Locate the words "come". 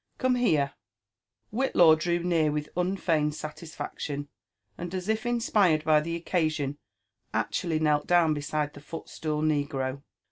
0.17-0.33